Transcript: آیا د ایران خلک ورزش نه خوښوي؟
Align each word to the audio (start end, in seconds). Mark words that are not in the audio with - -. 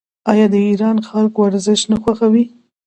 آیا 0.31 0.45
د 0.53 0.55
ایران 0.69 0.97
خلک 1.07 1.33
ورزش 1.37 1.81
نه 1.91 1.97
خوښوي؟ 2.01 2.43